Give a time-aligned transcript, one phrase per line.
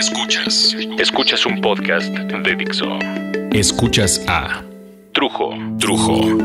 [0.00, 0.74] Escuchas.
[0.98, 2.86] Escuchas un podcast de Dixo.
[3.52, 4.62] Escuchas a
[5.12, 5.50] Trujo.
[5.78, 6.38] Trujo.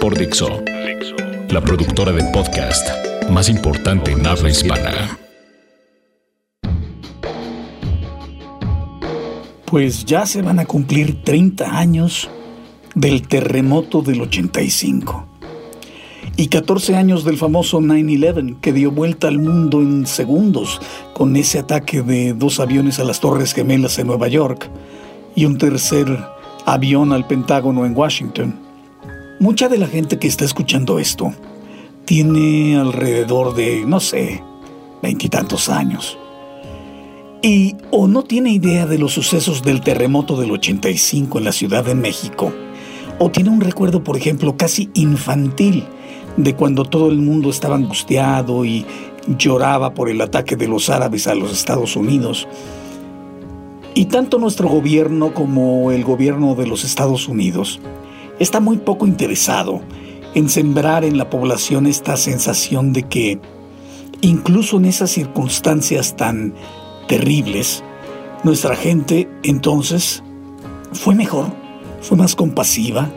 [0.00, 0.60] Por Dixo.
[1.50, 2.84] La productora de podcast
[3.30, 5.16] más importante en habla hispana.
[9.66, 12.28] Pues ya se van a cumplir 30 años
[12.96, 15.33] del terremoto del 85
[16.36, 20.80] y 14 años del famoso 9-11 que dio vuelta al mundo en segundos
[21.14, 24.68] con ese ataque de dos aviones a las Torres Gemelas en Nueva York
[25.36, 26.18] y un tercer
[26.66, 28.58] avión al Pentágono en Washington.
[29.38, 31.32] Mucha de la gente que está escuchando esto
[32.04, 34.42] tiene alrededor de, no sé,
[35.02, 36.18] veintitantos años.
[37.42, 41.84] Y o no tiene idea de los sucesos del terremoto del 85 en la Ciudad
[41.84, 42.52] de México,
[43.18, 45.84] o tiene un recuerdo, por ejemplo, casi infantil
[46.36, 48.84] de cuando todo el mundo estaba angustiado y
[49.38, 52.48] lloraba por el ataque de los árabes a los Estados Unidos.
[53.94, 57.80] Y tanto nuestro gobierno como el gobierno de los Estados Unidos
[58.38, 59.80] está muy poco interesado
[60.34, 63.40] en sembrar en la población esta sensación de que
[64.20, 66.54] incluso en esas circunstancias tan
[67.06, 67.84] terribles,
[68.42, 70.24] nuestra gente entonces
[70.92, 71.46] fue mejor,
[72.00, 73.10] fue más compasiva,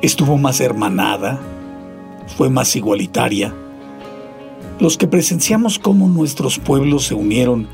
[0.00, 1.40] estuvo más hermanada,
[2.26, 3.54] fue más igualitaria.
[4.80, 7.68] Los que presenciamos cómo nuestros pueblos se unieron,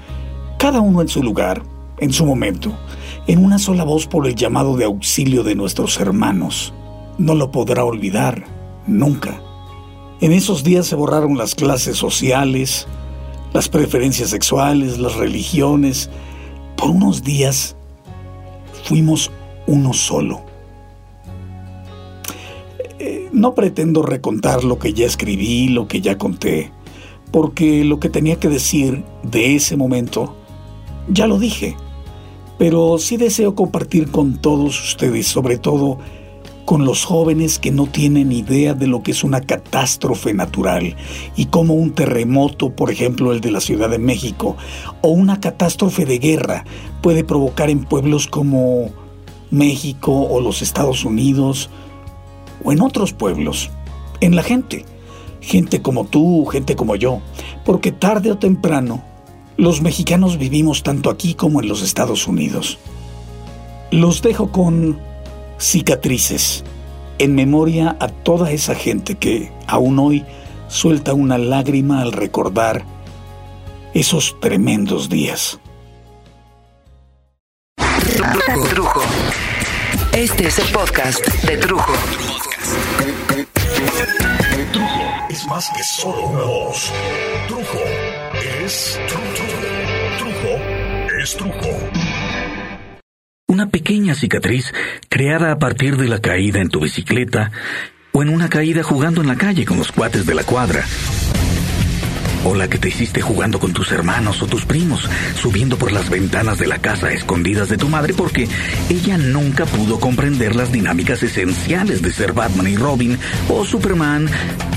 [0.59, 1.63] cada uno en su lugar,
[1.99, 2.73] en su momento,
[3.27, 6.73] en una sola voz por el llamado de auxilio de nuestros hermanos,
[7.19, 8.45] no lo podrá olvidar
[8.87, 9.41] nunca.
[10.21, 12.89] En esos días se borraron las clases sociales,
[13.53, 16.11] las preferencias sexuales, las religiones.
[16.77, 17.77] Por unos días
[18.85, 19.31] fuimos
[19.67, 20.48] uno solo.
[23.33, 26.73] No pretendo recontar lo que ya escribí, lo que ya conté,
[27.31, 30.35] porque lo que tenía que decir de ese momento
[31.09, 31.77] ya lo dije,
[32.59, 35.99] pero sí deseo compartir con todos ustedes, sobre todo
[36.65, 40.97] con los jóvenes que no tienen idea de lo que es una catástrofe natural
[41.35, 44.55] y cómo un terremoto, por ejemplo el de la Ciudad de México,
[45.01, 46.65] o una catástrofe de guerra
[47.01, 48.91] puede provocar en pueblos como
[49.51, 51.71] México o los Estados Unidos
[52.65, 53.71] o en otros pueblos,
[54.21, 54.85] en la gente,
[55.41, 57.21] gente como tú, gente como yo,
[57.65, 59.03] porque tarde o temprano
[59.57, 62.79] los mexicanos vivimos tanto aquí como en los Estados Unidos.
[63.91, 65.01] Los dejo con
[65.59, 66.65] cicatrices,
[67.19, 70.25] en memoria a toda esa gente que aún hoy
[70.69, 72.85] suelta una lágrima al recordar
[73.95, 75.59] esos tremendos días.
[80.13, 81.93] Este es el podcast de Trujo.
[84.73, 86.93] Trujo es más que solo una voz.
[87.47, 87.79] Trujo
[88.65, 89.49] es Trujo.
[90.19, 91.91] Trujo es Trujo.
[93.47, 94.73] Una pequeña cicatriz
[95.09, 97.51] creada a partir de la caída en tu bicicleta
[98.13, 100.85] o en una caída jugando en la calle con los cuates de la cuadra
[102.45, 105.09] o la que te hiciste jugando con tus hermanos o tus primos,
[105.41, 108.49] subiendo por las ventanas de la casa escondidas de tu madre porque
[108.89, 114.29] ella nunca pudo comprender las dinámicas esenciales de ser Batman y Robin o Superman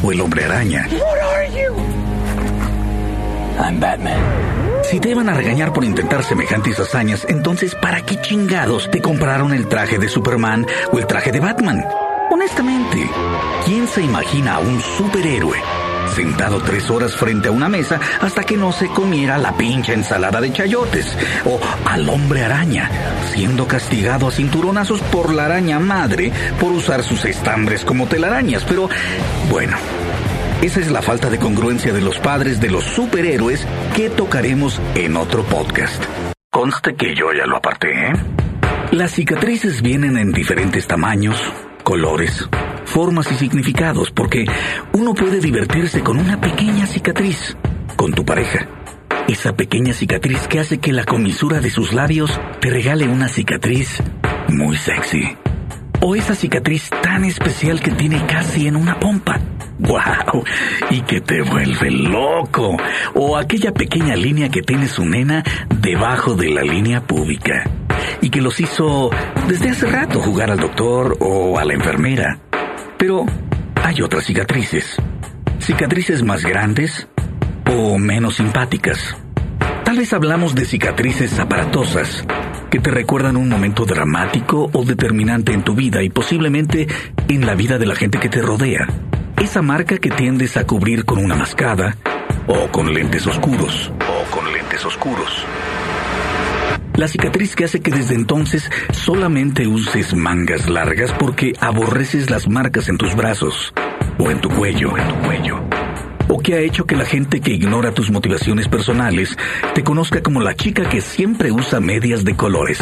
[0.03, 0.87] o el hombre araña.
[3.59, 4.17] I'm Batman.
[4.89, 9.53] Si te iban a regañar por intentar semejantes hazañas, entonces ¿para qué chingados te compraron
[9.53, 11.85] el traje de Superman o el traje de Batman?
[12.31, 13.09] Honestamente,
[13.65, 15.59] ¿quién se imagina a un superhéroe
[16.11, 20.41] sentado tres horas frente a una mesa hasta que no se comiera la pincha ensalada
[20.41, 22.89] de chayotes, o al hombre araña,
[23.33, 28.63] siendo castigado a cinturonazos por la araña madre por usar sus estambres como telarañas.
[28.65, 28.89] Pero,
[29.49, 29.77] bueno,
[30.61, 35.17] esa es la falta de congruencia de los padres de los superhéroes que tocaremos en
[35.17, 36.03] otro podcast.
[36.51, 38.13] Conste que yo ya lo aparté, ¿eh?
[38.91, 41.37] Las cicatrices vienen en diferentes tamaños,
[41.83, 42.47] colores,
[42.91, 44.45] formas y significados, porque
[44.91, 47.55] uno puede divertirse con una pequeña cicatriz,
[47.95, 48.67] con tu pareja.
[49.27, 54.03] Esa pequeña cicatriz que hace que la comisura de sus labios te regale una cicatriz
[54.49, 55.37] muy sexy.
[56.01, 59.39] O esa cicatriz tan especial que tiene casi en una pompa.
[59.79, 60.43] ¡Wow!
[60.89, 62.75] Y que te vuelve loco.
[63.13, 67.69] O aquella pequeña línea que tiene su nena debajo de la línea pública.
[68.19, 69.11] Y que los hizo
[69.47, 72.39] desde hace rato jugar al doctor o a la enfermera.
[73.01, 73.25] Pero
[73.83, 74.95] hay otras cicatrices.
[75.57, 77.07] Cicatrices más grandes
[77.65, 79.17] o menos simpáticas.
[79.83, 82.23] Tal vez hablamos de cicatrices aparatosas,
[82.69, 86.87] que te recuerdan un momento dramático o determinante en tu vida y posiblemente
[87.27, 88.87] en la vida de la gente que te rodea.
[89.35, 91.97] Esa marca que tiendes a cubrir con una mascada
[92.45, 93.91] o con lentes oscuros.
[93.99, 95.43] O con lentes oscuros.
[97.01, 102.89] La cicatriz que hace que desde entonces solamente uses mangas largas porque aborreces las marcas
[102.89, 103.73] en tus brazos
[104.19, 105.63] o en tu cuello, en tu cuello.
[106.27, 109.35] O que ha hecho que la gente que ignora tus motivaciones personales
[109.73, 112.79] te conozca como la chica que siempre usa medias de colores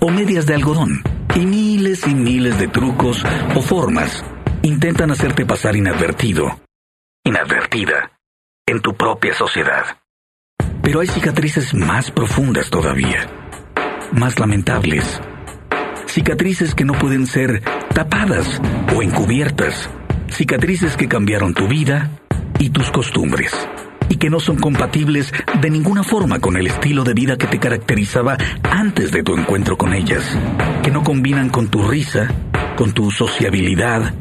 [0.00, 1.02] o medias de algodón
[1.34, 3.24] y miles y miles de trucos
[3.54, 4.22] o formas
[4.64, 6.60] intentan hacerte pasar inadvertido,
[7.24, 8.18] inadvertida,
[8.66, 9.96] en tu propia sociedad.
[10.82, 13.26] Pero hay cicatrices más profundas todavía,
[14.16, 15.20] más lamentables.
[16.06, 17.62] Cicatrices que no pueden ser
[17.94, 18.60] tapadas
[18.94, 19.90] o encubiertas.
[20.28, 22.10] Cicatrices que cambiaron tu vida
[22.58, 23.52] y tus costumbres
[24.08, 27.58] y que no son compatibles de ninguna forma con el estilo de vida que te
[27.58, 30.38] caracterizaba antes de tu encuentro con ellas,
[30.82, 32.28] que no combinan con tu risa,
[32.76, 34.14] con tu sociabilidad,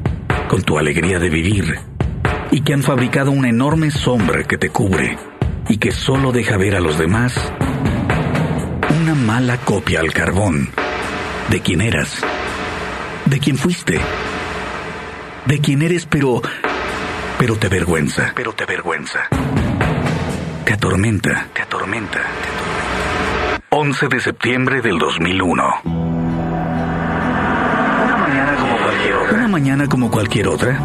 [0.50, 1.80] con tu alegría de vivir,
[2.52, 5.18] y que han fabricado una enorme sombra que te cubre
[5.70, 7.54] y que solo deja ver a los demás
[9.02, 10.70] una mala copia al carbón
[11.50, 12.22] de quien eras,
[13.26, 14.00] de quien fuiste,
[15.46, 16.42] de quien eres, pero
[17.38, 19.28] pero te vergüenza, pero te vergüenza.
[20.66, 23.60] Te atormenta, te atormenta, te atormenta.
[23.70, 25.64] 11 de septiembre del 2001.
[25.84, 26.08] Una
[28.18, 29.34] mañana como cualquier otra.
[29.34, 30.80] Una mañana como cualquier otra.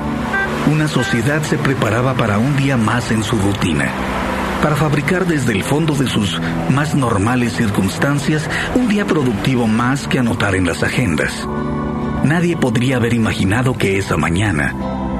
[0.67, 4.20] Una sociedad se preparaba para un día más en su rutina
[4.63, 6.41] para fabricar desde el fondo de sus
[6.71, 11.47] más normales circunstancias un día productivo más que anotar en las agendas.
[12.25, 14.75] Nadie podría haber imaginado que esa mañana,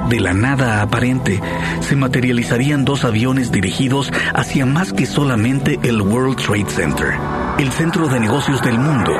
[0.09, 1.41] de la nada aparente,
[1.81, 7.13] se materializarían dos aviones dirigidos hacia más que solamente el World Trade Center,
[7.57, 9.13] el centro de negocios del mundo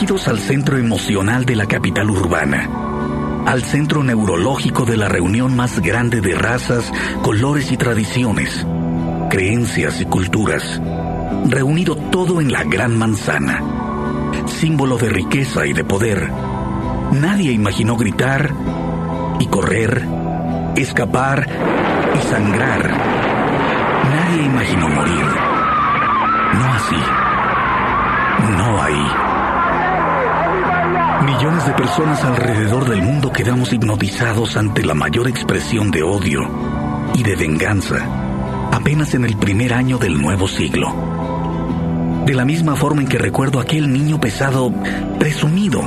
[0.00, 2.70] al centro emocional de la capital urbana,
[3.46, 8.66] al centro neurológico de la reunión más grande de razas, colores y tradiciones,
[9.28, 10.80] creencias y culturas,
[11.46, 13.62] reunido todo en la gran manzana,
[14.46, 16.30] símbolo de riqueza y de poder.
[17.12, 18.54] Nadie imaginó gritar
[19.38, 20.02] y correr,
[20.76, 21.46] escapar
[22.18, 22.90] y sangrar.
[24.08, 25.26] Nadie imaginó morir.
[26.54, 26.96] No así.
[28.56, 29.39] No ahí.
[31.36, 36.40] Millones de personas alrededor del mundo quedamos hipnotizados ante la mayor expresión de odio
[37.14, 38.04] y de venganza
[38.72, 40.92] apenas en el primer año del nuevo siglo.
[42.26, 44.72] De la misma forma en que recuerdo aquel niño pesado
[45.20, 45.80] presumido,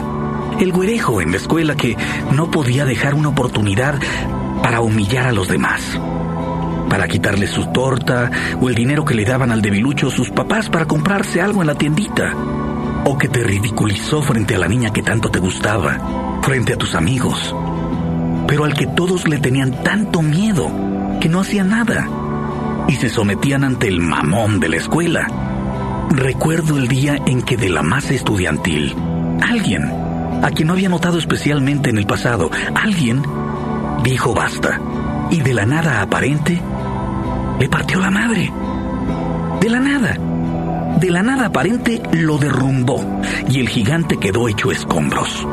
[0.62, 1.98] el güerejo en la escuela que
[2.32, 4.00] no podía dejar una oportunidad
[4.64, 6.00] para humillar a los demás,
[6.90, 8.32] para quitarle su torta
[8.62, 11.76] o el dinero que le daban al debilucho sus papás para comprarse algo en la
[11.76, 12.34] tiendita
[13.06, 16.96] o que te ridiculizó frente a la niña que tanto te gustaba, frente a tus
[16.96, 17.56] amigos,
[18.48, 20.70] pero al que todos le tenían tanto miedo
[21.20, 22.08] que no hacía nada
[22.88, 25.28] y se sometían ante el mamón de la escuela.
[26.10, 28.96] Recuerdo el día en que de la masa estudiantil,
[29.42, 29.92] alguien,
[30.42, 33.24] a quien no había notado especialmente en el pasado, alguien
[34.04, 34.80] dijo basta
[35.32, 36.62] y de la nada aparente
[37.60, 38.52] le partió la madre.
[39.62, 40.18] De la nada
[41.00, 45.48] de la nada aparente lo derrumbó y el gigante quedó hecho escombros.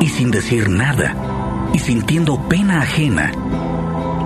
[0.00, 1.14] Y sin decir nada,
[1.72, 3.32] y sintiendo pena ajena,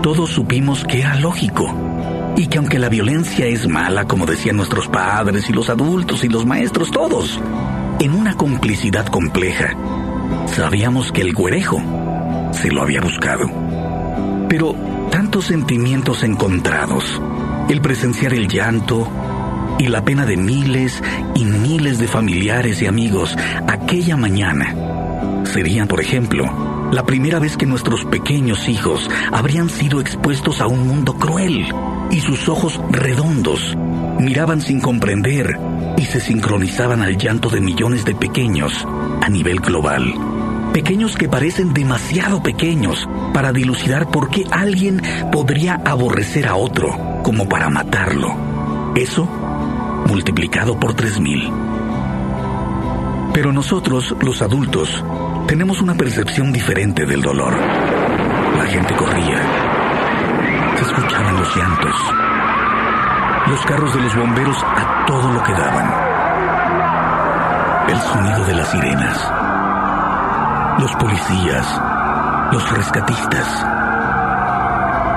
[0.02, 1.74] todos supimos que era lógico
[2.36, 6.28] y que aunque la violencia es mala, como decían nuestros padres y los adultos y
[6.28, 7.40] los maestros, todos,
[7.98, 9.74] en una complicidad compleja,
[10.46, 11.80] sabíamos que el güerejo
[12.52, 13.50] se lo había buscado.
[14.48, 14.74] Pero
[15.10, 17.20] tantos sentimientos encontrados,
[17.68, 19.08] el presenciar el llanto,
[19.78, 21.02] y la pena de miles
[21.34, 24.74] y miles de familiares y amigos aquella mañana
[25.44, 30.86] serían, por ejemplo, la primera vez que nuestros pequeños hijos habrían sido expuestos a un
[30.86, 31.66] mundo cruel
[32.10, 33.76] y sus ojos redondos
[34.18, 35.58] miraban sin comprender
[35.96, 38.86] y se sincronizaban al llanto de millones de pequeños
[39.22, 40.14] a nivel global.
[40.72, 47.48] Pequeños que parecen demasiado pequeños para dilucidar por qué alguien podría aborrecer a otro como
[47.48, 48.36] para matarlo.
[48.94, 49.28] Eso
[50.06, 51.52] multiplicado por 3.000.
[53.34, 55.04] Pero nosotros, los adultos,
[55.46, 57.54] tenemos una percepción diferente del dolor.
[58.56, 59.42] La gente corría.
[60.76, 61.94] Se escuchaban los llantos.
[63.48, 65.94] Los carros de los bomberos a todo lo que daban.
[67.88, 69.32] El sonido de las sirenas.
[70.80, 71.80] Los policías.
[72.52, 73.66] Los rescatistas.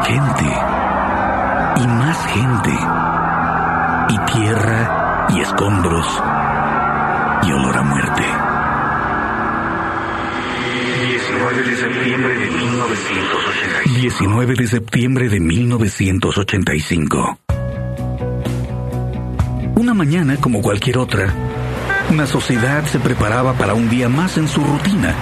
[0.04, 0.58] Gente.
[1.82, 2.99] Y más gente
[4.10, 6.08] y tierra y escombros
[7.44, 8.24] y olor a muerte.
[11.08, 14.00] 19 de septiembre de 1985.
[14.02, 17.40] 19 de septiembre de 1985.
[19.76, 21.32] Una mañana como cualquier otra,
[22.10, 25.14] una sociedad se preparaba para un día más en su rutina,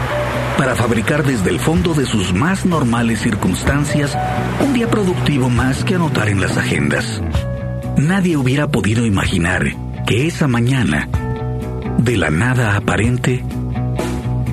[0.57, 4.17] para fabricar desde el fondo de sus más normales circunstancias
[4.61, 7.21] un día productivo más que anotar en las agendas.
[7.97, 9.73] Nadie hubiera podido imaginar
[10.05, 11.09] que esa mañana,
[11.97, 13.43] de la nada aparente,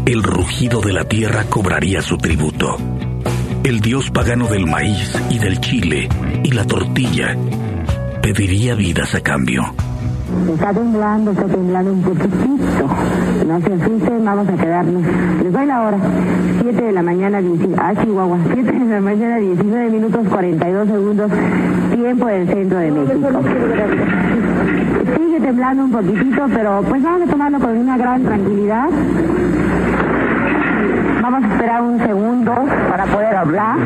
[0.06, 2.78] el rugido de la tierra cobraría su tributo.
[3.62, 6.08] El dios pagano del maíz y del chile
[6.42, 7.36] y la tortilla
[8.22, 9.74] pediría vidas a cambio.
[10.52, 12.88] Está temblando, está temblando un poquitito.
[13.46, 15.02] No se asusten, vamos a quedarnos.
[15.42, 15.98] Les doy la hora.
[16.62, 17.74] 7 de la mañana, 19.
[17.78, 18.38] Ah, Chihuahua.
[18.52, 21.30] 7 de la mañana, 19 minutos 42 segundos.
[21.94, 23.28] Tiempo del centro de México.
[25.16, 28.88] Sigue temblando un poquitito, pero pues vamos a tomarlo con una gran tranquilidad.
[31.22, 32.54] Vamos a esperar un segundo
[32.90, 33.76] para poder hablar.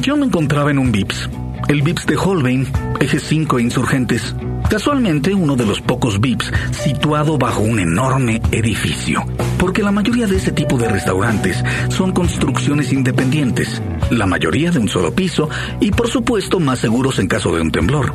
[0.00, 1.30] Yo me encontraba en un VIPS
[1.68, 2.66] el VIPS de Holbein,
[3.00, 4.34] eje 5 Insurgentes.
[4.68, 9.24] Casualmente uno de los pocos VIPs situado bajo un enorme edificio,
[9.58, 13.80] porque la mayoría de ese tipo de restaurantes son construcciones independientes,
[14.10, 15.48] la mayoría de un solo piso
[15.80, 18.14] y por supuesto más seguros en caso de un temblor.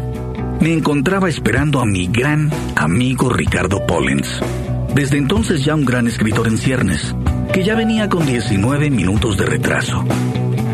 [0.60, 4.42] Me encontraba esperando a mi gran amigo Ricardo Pollens,
[4.94, 7.16] desde entonces ya un gran escritor en ciernes,
[7.54, 10.04] que ya venía con 19 minutos de retraso,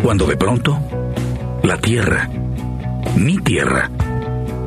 [0.01, 0.79] cuando de pronto
[1.63, 2.29] la Tierra
[3.15, 3.89] mi tierra,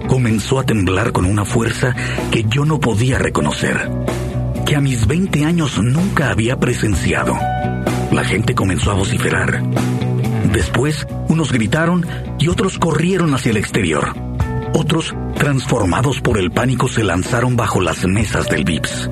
[0.08, 1.94] comenzó a temblar con una fuerza
[2.30, 3.90] que yo no podía reconocer,
[4.64, 7.36] que a mis 20 años nunca había presenciado.
[8.10, 9.62] La gente comenzó a vociferar.
[10.52, 12.06] Después, unos gritaron
[12.38, 14.14] y otros corrieron hacia el exterior.
[14.72, 19.10] Otros, transformados por el pánico, se lanzaron bajo las mesas del VIPS.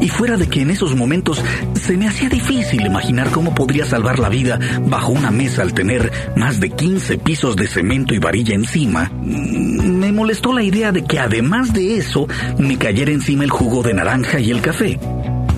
[0.00, 1.42] Y fuera de que en esos momentos
[1.74, 6.10] se me hacía difícil imaginar cómo podría salvar la vida bajo una mesa al tener
[6.36, 11.18] más de 15 pisos de cemento y varilla encima, me molestó la idea de que
[11.18, 12.26] además de eso
[12.58, 14.98] me cayera encima el jugo de naranja y el café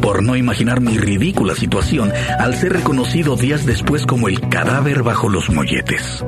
[0.02, 5.28] por no imaginar mi ridícula situación al ser reconocido días después como el cadáver bajo
[5.28, 6.24] los molletes.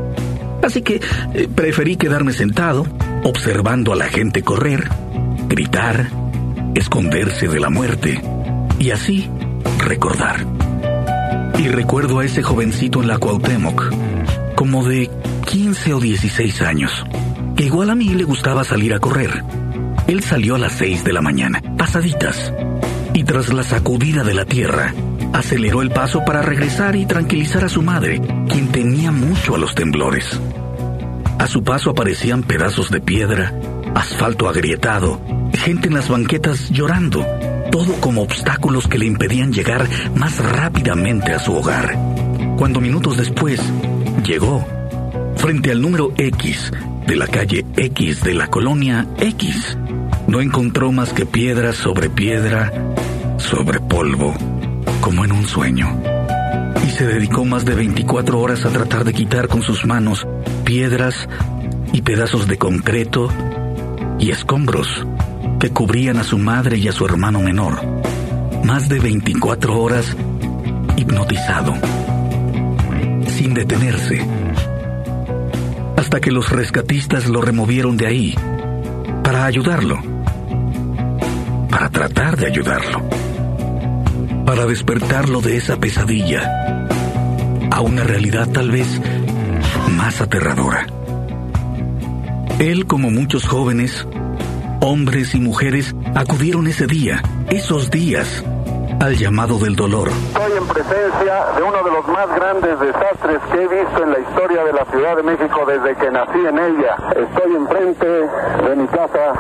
[0.62, 1.00] Así que
[1.35, 2.87] eh, preferí quedarme sentado,
[3.25, 4.88] observando a la gente correr,
[5.49, 6.09] gritar,
[6.75, 8.21] esconderse de la muerte
[8.78, 9.31] y así
[9.78, 10.47] recordar.
[11.59, 13.93] Y recuerdo a ese jovencito en la Cuauhtémoc,
[14.57, 15.11] como de
[15.47, 17.04] 15 o 16 años,
[17.57, 19.45] que igual a mí le gustaba salir a correr.
[20.07, 22.52] Él salió a las 6 de la mañana, pasaditas,
[23.14, 24.93] y tras la sacudida de la tierra,
[25.33, 29.75] aceleró el paso para regresar y tranquilizar a su madre, quien temía mucho a los
[29.75, 30.38] temblores.
[31.38, 33.54] A su paso aparecían pedazos de piedra,
[33.95, 35.21] asfalto agrietado
[35.64, 37.25] gente en las banquetas llorando,
[37.73, 41.99] todo como obstáculos que le impedían llegar más rápidamente a su hogar.
[42.59, 43.62] Cuando minutos después
[44.26, 44.62] llegó,
[45.37, 46.71] frente al número X
[47.06, 49.78] de la calle X de la colonia X,
[50.28, 52.71] no encontró más que piedra sobre piedra,
[53.38, 54.35] sobre polvo,
[55.00, 55.99] como en un sueño.
[56.87, 60.26] Y se dedicó más de 24 horas a tratar de quitar con sus manos
[60.66, 61.26] piedras
[61.94, 63.30] y pedazos de concreto
[64.18, 65.06] y escombros
[65.64, 67.80] que cubrían a su madre y a su hermano menor.
[68.64, 70.14] Más de 24 horas
[70.94, 71.73] hipnotizado,
[73.28, 74.21] sin detenerse,
[75.97, 78.35] hasta que los rescatistas lo removieron de ahí
[79.23, 80.02] para ayudarlo,
[81.71, 83.02] para tratar de ayudarlo,
[84.44, 86.88] para despertarlo de esa pesadilla
[87.71, 89.00] a una realidad tal vez
[89.97, 90.87] más aterradora.
[92.59, 94.06] Él, como muchos jóvenes,
[94.87, 98.45] Hombres y mujeres acudieron ese día, esos días,
[99.00, 100.09] al llamado del dolor.
[100.11, 104.19] Estoy en presencia de uno de los más grandes desastres que he visto en la
[104.19, 106.97] historia de la Ciudad de México desde que nací en ella.
[107.17, 109.33] Estoy enfrente de mi casa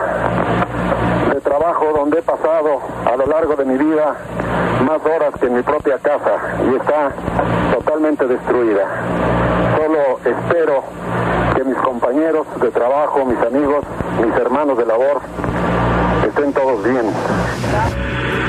[1.34, 4.16] de trabajo donde he pasado a lo largo de mi vida
[4.86, 6.38] más horas que en mi propia casa
[6.72, 7.12] y está
[7.74, 8.86] totalmente destruida.
[9.76, 10.84] Solo espero
[11.54, 13.84] que mis compañeros de trabajo, mis amigos,
[14.24, 15.20] mis hermanos de labor,
[16.26, 17.06] estén todos bien.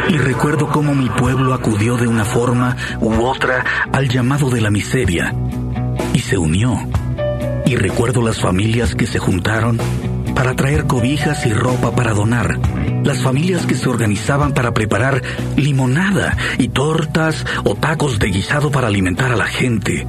[0.10, 4.72] Y recuerdo cómo mi pueblo acudió de una forma u otra al llamado de la
[4.72, 5.34] miseria
[6.14, 6.76] y se unió.
[7.66, 9.80] Y recuerdo las familias que se juntaron
[10.36, 12.60] para traer cobijas y ropa para donar.
[13.04, 15.22] Las familias que se organizaban para preparar
[15.56, 20.08] limonada y tortas o tacos de guisado para alimentar a la gente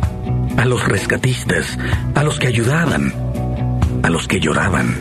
[0.56, 1.78] a los rescatistas,
[2.14, 3.12] a los que ayudaban,
[4.02, 4.96] a los que lloraban.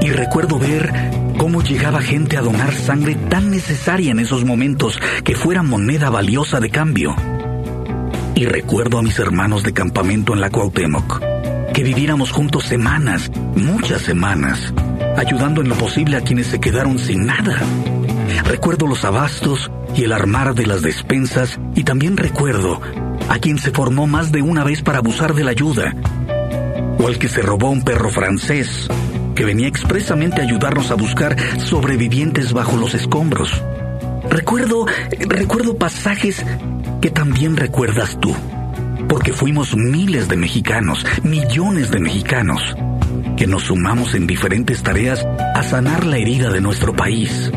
[0.00, 0.92] Y recuerdo ver
[1.38, 6.60] cómo llegaba gente a donar sangre tan necesaria en esos momentos que fuera moneda valiosa
[6.60, 7.14] de cambio.
[8.34, 11.20] Y recuerdo a mis hermanos de campamento en la Cuauhtémoc,
[11.72, 14.72] que viviéramos juntos semanas, muchas semanas,
[15.16, 17.58] ayudando en lo posible a quienes se quedaron sin nada.
[18.44, 22.80] Recuerdo los abastos y el armar de las despensas y también recuerdo
[23.28, 25.94] a quien se formó más de una vez para abusar de la ayuda,
[26.98, 28.88] o al que se robó un perro francés
[29.34, 33.62] que venía expresamente a ayudarnos a buscar sobrevivientes bajo los escombros.
[34.30, 34.86] Recuerdo,
[35.28, 36.44] recuerdo pasajes
[37.00, 38.34] que también recuerdas tú,
[39.08, 42.74] porque fuimos miles de mexicanos, millones de mexicanos,
[43.36, 47.50] que nos sumamos en diferentes tareas a sanar la herida de nuestro país.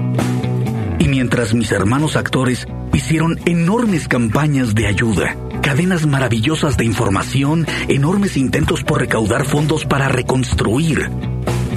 [0.99, 5.35] Y mientras mis hermanos actores hicieron enormes campañas de ayuda,
[5.67, 11.09] cadenas maravillosas de información, enormes intentos por recaudar fondos para reconstruir.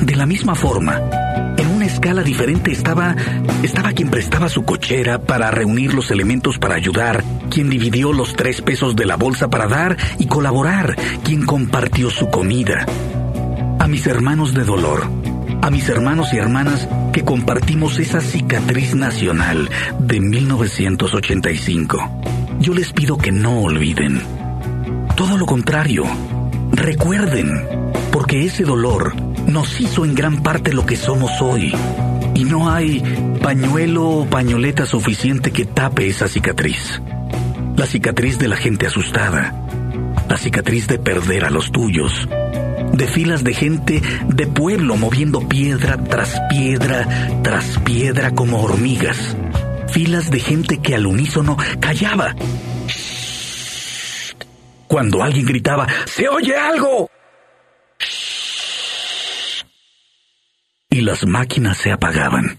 [0.00, 1.00] De la misma forma,
[1.58, 3.16] en una escala diferente estaba
[3.64, 8.62] estaba quien prestaba su cochera para reunir los elementos para ayudar, quien dividió los tres
[8.62, 10.94] pesos de la bolsa para dar y colaborar,
[11.24, 12.86] quien compartió su comida.
[13.80, 15.10] A mis hermanos de dolor,
[15.62, 19.68] a mis hermanos y hermanas que compartimos esa cicatriz nacional
[19.98, 22.39] de 1985.
[22.60, 24.20] Yo les pido que no olviden.
[25.16, 26.04] Todo lo contrario,
[26.72, 27.48] recuerden,
[28.12, 29.14] porque ese dolor
[29.46, 31.74] nos hizo en gran parte lo que somos hoy.
[32.34, 33.02] Y no hay
[33.42, 37.00] pañuelo o pañoleta suficiente que tape esa cicatriz.
[37.76, 39.54] La cicatriz de la gente asustada.
[40.28, 42.28] La cicatriz de perder a los tuyos
[42.92, 49.36] de filas de gente de pueblo moviendo piedra tras piedra tras piedra como hormigas.
[49.92, 52.34] Filas de gente que al unísono callaba.
[54.86, 57.10] Cuando alguien gritaba, ¡Se oye algo!
[60.90, 62.58] Y las máquinas se apagaban.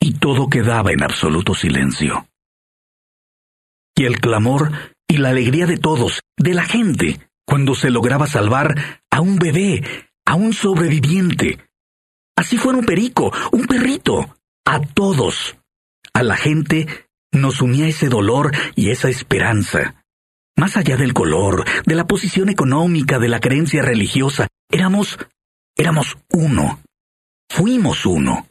[0.00, 2.28] Y todo quedaba en absoluto silencio.
[3.96, 4.72] Y el clamor
[5.08, 10.08] y la alegría de todos, de la gente, cuando se lograba salvar a un bebé,
[10.24, 11.64] a un sobreviviente.
[12.36, 15.56] Así fuera un perico, un perrito, a todos.
[16.14, 16.86] A la gente
[17.32, 20.04] nos unía ese dolor y esa esperanza.
[20.56, 25.18] Más allá del color, de la posición económica, de la creencia religiosa, éramos,
[25.76, 26.80] éramos uno.
[27.50, 28.46] Fuimos uno.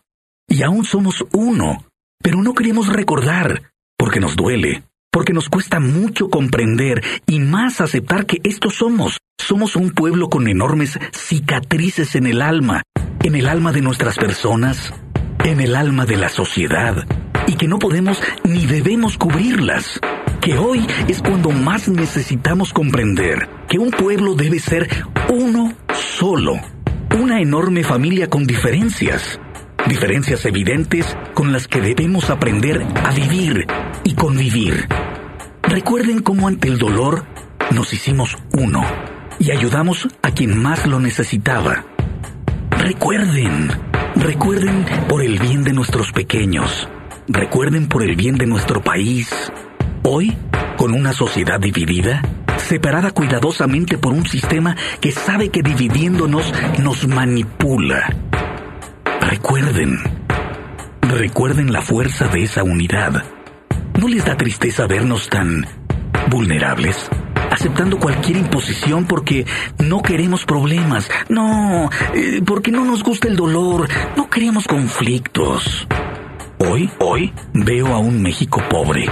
[0.47, 1.86] Y aún somos uno.
[2.21, 8.26] Pero no queremos recordar, porque nos duele porque nos cuesta mucho comprender y más aceptar
[8.26, 9.19] que estos somos.
[9.38, 12.82] Somos un pueblo con enormes cicatrices en el alma,
[13.21, 14.91] en el alma de nuestras personas,
[15.45, 17.06] en el alma de la sociedad,
[17.48, 20.00] y que no podemos ni debemos cubrirlas.
[20.42, 24.90] Que hoy es cuando más necesitamos comprender que un pueblo debe ser
[25.30, 26.56] uno solo,
[27.20, 29.40] una enorme familia con diferencias,
[29.88, 33.66] diferencias evidentes con las que debemos aprender a vivir
[34.04, 34.88] y convivir.
[35.64, 37.26] Recuerden cómo ante el dolor
[37.72, 38.84] nos hicimos uno
[39.40, 41.86] y ayudamos a quien más lo necesitaba.
[42.72, 43.72] Recuerden,
[44.16, 46.88] recuerden por el bien de nuestros pequeños,
[47.28, 49.52] recuerden por el bien de nuestro país.
[50.04, 50.38] Hoy,
[50.78, 52.22] con una sociedad dividida,
[52.58, 58.16] separada cuidadosamente por un sistema que sabe que dividiéndonos nos manipula.
[59.22, 60.00] Recuerden,
[61.02, 63.24] recuerden la fuerza de esa unidad
[64.00, 65.66] ¿No les da tristeza vernos tan
[66.30, 67.10] vulnerables?
[67.52, 69.46] aceptando cualquier imposición porque
[69.78, 71.10] no queremos problemas.
[71.30, 73.88] No, eh, porque no nos gusta el dolor.
[74.18, 75.88] No queremos conflictos.
[76.65, 79.06] Hoy, hoy veo a un México pobre,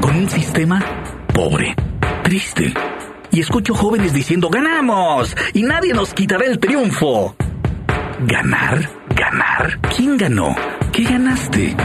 [0.00, 0.84] con un sistema
[1.32, 1.76] pobre,
[2.24, 2.74] triste.
[3.30, 7.36] Y escucho jóvenes diciendo, ganamos y nadie nos quitará el triunfo.
[8.26, 8.90] ¿Ganar?
[9.14, 9.78] ¿Ganar?
[9.94, 10.56] ¿Quién ganó?
[10.90, 11.76] ¿Qué ganaste?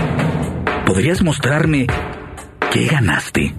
[0.87, 1.85] ¿Podrías mostrarme
[2.71, 3.53] ¿Qué ganaste?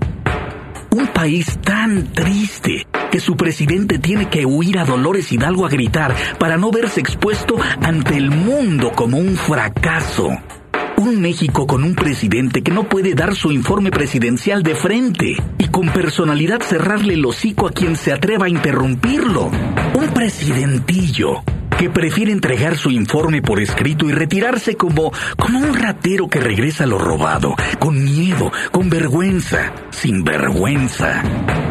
[0.90, 6.12] Un país tan triste que su presidente tiene que huir a Dolores Hidalgo a gritar
[6.40, 10.30] para no verse expuesto ante el mundo como un fracaso.
[10.98, 15.68] Un México con un presidente que no puede dar su informe presidencial de frente y
[15.68, 19.50] con personalidad cerrarle el hocico a quien se atreva a interrumpirlo.
[19.94, 21.42] Un presidentillo
[21.78, 26.84] que prefiere entregar su informe por escrito y retirarse como, como un ratero que regresa
[26.84, 31.22] a lo robado, con miedo, con vergüenza, sin vergüenza,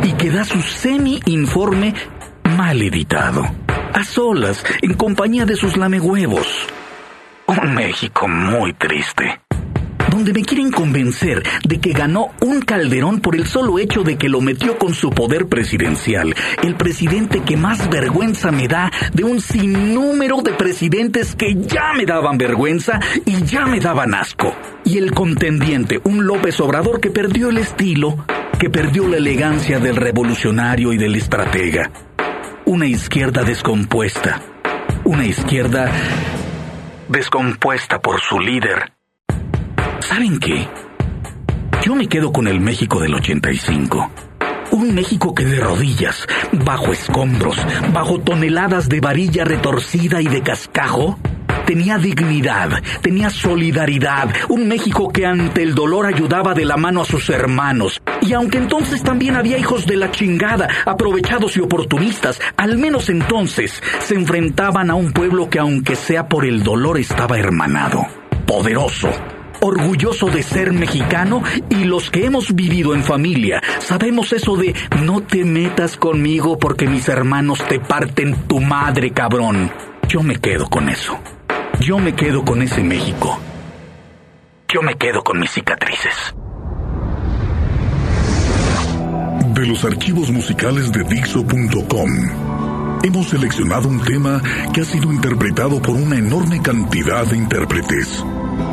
[0.03, 1.95] y que da su semi-informe
[2.55, 3.43] mal editado,
[3.93, 6.67] a solas, en compañía de sus lamehuevos.
[7.47, 9.39] Un México muy triste
[10.15, 14.29] donde me quieren convencer de que ganó un Calderón por el solo hecho de que
[14.29, 16.33] lo metió con su poder presidencial.
[16.63, 22.05] El presidente que más vergüenza me da de un sinnúmero de presidentes que ya me
[22.05, 24.55] daban vergüenza y ya me daban asco.
[24.85, 28.25] Y el contendiente, un López Obrador que perdió el estilo,
[28.57, 31.91] que perdió la elegancia del revolucionario y del estratega.
[32.63, 34.41] Una izquierda descompuesta.
[35.03, 35.91] Una izquierda
[37.09, 38.93] descompuesta por su líder.
[39.99, 40.67] ¿Saben qué?
[41.83, 44.11] Yo me quedo con el México del 85.
[44.71, 47.57] Un México que de rodillas, bajo escombros,
[47.93, 51.19] bajo toneladas de varilla retorcida y de cascajo,
[51.65, 52.69] tenía dignidad,
[53.01, 58.01] tenía solidaridad, un México que ante el dolor ayudaba de la mano a sus hermanos.
[58.21, 63.81] Y aunque entonces también había hijos de la chingada, aprovechados y oportunistas, al menos entonces
[63.99, 68.05] se enfrentaban a un pueblo que aunque sea por el dolor estaba hermanado,
[68.45, 69.09] poderoso,
[69.61, 75.21] orgulloso de ser mexicano y los que hemos vivido en familia sabemos eso de no
[75.21, 79.71] te metas conmigo porque mis hermanos te parten tu madre, cabrón.
[80.07, 81.17] Yo me quedo con eso.
[81.79, 83.37] Yo me quedo con ese México.
[84.67, 86.33] Yo me quedo con mis cicatrices.
[89.53, 92.09] De los archivos musicales de Dixo.com,
[93.03, 94.41] hemos seleccionado un tema
[94.73, 98.23] que ha sido interpretado por una enorme cantidad de intérpretes.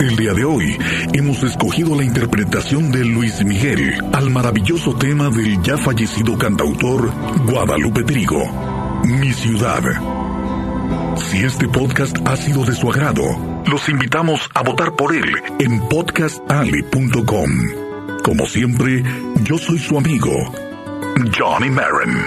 [0.01, 0.79] El día de hoy
[1.13, 7.13] hemos escogido la interpretación de Luis Miguel al maravilloso tema del ya fallecido cantautor
[7.47, 9.83] Guadalupe Trigo, Mi Ciudad.
[11.17, 13.23] Si este podcast ha sido de su agrado,
[13.67, 17.51] los invitamos a votar por él en podcastali.com.
[18.25, 19.03] Como siempre,
[19.43, 20.31] yo soy su amigo,
[21.37, 22.19] Johnny Marin.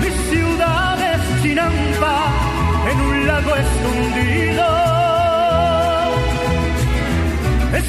[0.00, 2.32] Mi ciudad es Chinampa,
[2.90, 4.66] en un lago escondido.
[7.76, 7.84] Es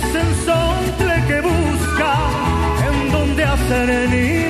[3.69, 4.42] donde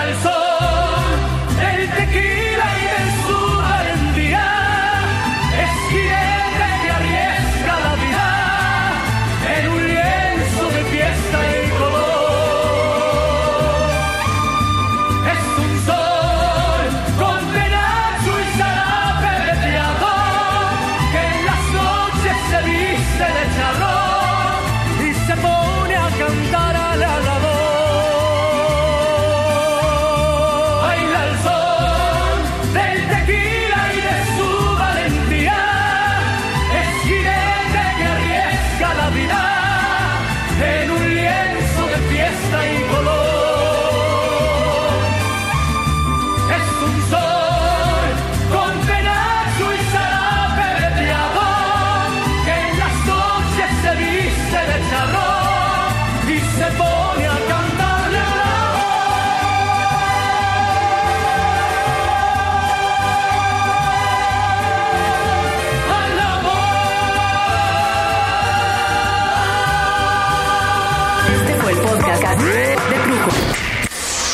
[0.00, 2.37] El sol del tequila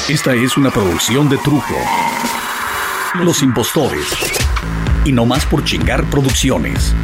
[0.07, 1.75] Esta es una producción de Trujo.
[3.15, 4.07] Los impostores.
[5.07, 6.95] Y no más por chingar producciones.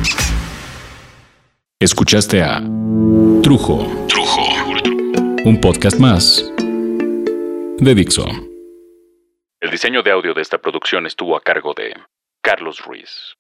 [1.81, 2.61] Escuchaste a
[3.43, 4.07] Trujo.
[4.07, 4.43] Trujo.
[5.47, 6.45] Un podcast más
[7.79, 8.27] de Dixo.
[9.61, 11.95] El diseño de audio de esta producción estuvo a cargo de
[12.43, 13.35] Carlos Ruiz.